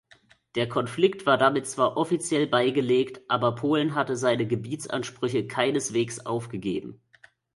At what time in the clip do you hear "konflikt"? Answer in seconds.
0.67-1.27